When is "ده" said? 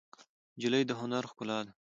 1.65-1.71